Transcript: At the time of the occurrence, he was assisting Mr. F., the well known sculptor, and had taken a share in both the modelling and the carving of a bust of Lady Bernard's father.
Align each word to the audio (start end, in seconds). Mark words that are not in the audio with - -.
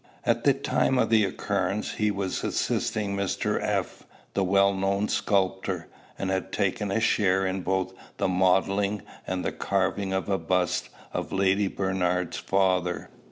At 0.25 0.45
the 0.45 0.53
time 0.55 0.97
of 0.97 1.11
the 1.11 1.23
occurrence, 1.25 1.91
he 1.91 2.09
was 2.09 2.43
assisting 2.43 3.15
Mr. 3.15 3.61
F., 3.61 4.01
the 4.33 4.43
well 4.43 4.73
known 4.73 5.07
sculptor, 5.07 5.89
and 6.17 6.31
had 6.31 6.51
taken 6.51 6.89
a 6.89 6.99
share 6.99 7.45
in 7.45 7.61
both 7.61 7.93
the 8.17 8.27
modelling 8.27 9.03
and 9.27 9.45
the 9.45 9.51
carving 9.51 10.11
of 10.11 10.27
a 10.27 10.39
bust 10.39 10.89
of 11.13 11.31
Lady 11.31 11.67
Bernard's 11.67 12.37
father. 12.39 13.11